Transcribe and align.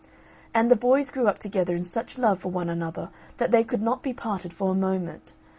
And 0.51 0.71
the 0.71 0.75
boys 0.75 1.11
grew 1.11 1.27
up 1.27 1.37
together 1.37 1.75
in 1.75 1.83
such 1.83 2.17
love 2.17 2.39
for 2.39 2.49
one 2.51 2.69
another 2.69 3.09
that 3.37 3.51
they 3.51 3.63
could 3.63 3.83
not 3.83 4.01
be 4.01 4.13
parted 4.13 4.51
for 4.51 4.71
a 4.71 4.75
moment. 4.75 5.33